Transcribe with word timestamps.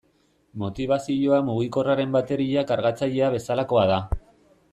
Motibazioa 0.61 1.41
mugikorraren 1.49 2.17
bateria 2.17 2.65
kargatzailea 2.73 3.31
bezalakoa 3.37 3.87
da. 3.95 4.01